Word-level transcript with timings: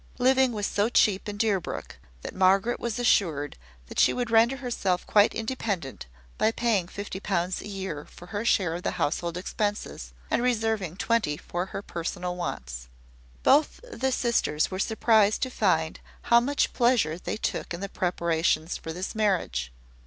Living 0.17 0.51
was 0.51 0.65
so 0.65 0.89
cheap 0.89 1.29
in 1.29 1.37
Deerbrook, 1.37 1.99
that 2.23 2.33
Margaret 2.33 2.79
was 2.79 2.97
assured 2.97 3.55
that 3.85 3.99
she 3.99 4.13
would 4.13 4.31
render 4.31 4.57
herself 4.57 5.05
quite 5.05 5.35
independent 5.35 6.07
by 6.39 6.51
paying 6.51 6.87
fifty 6.87 7.19
pounds 7.19 7.61
a 7.61 7.67
year 7.67 8.05
for 8.09 8.25
her 8.29 8.43
share 8.43 8.73
of 8.73 8.81
the 8.81 8.93
household 8.97 9.37
expenses, 9.37 10.11
and 10.31 10.41
reserving 10.41 10.97
twenty 10.97 11.37
for 11.37 11.67
her 11.67 11.83
personal 11.83 12.35
wants. 12.35 12.89
Both 13.43 13.79
the 13.91 14.11
sisters 14.11 14.71
were 14.71 14.79
surprised 14.79 15.43
to 15.43 15.51
find 15.51 15.99
how 16.23 16.39
much 16.39 16.73
pleasure 16.73 17.19
they 17.19 17.37
took 17.37 17.71
in 17.71 17.79
the 17.79 17.87
preparations 17.87 18.77
for 18.77 18.91
this 18.91 19.13
marriage. 19.13 19.71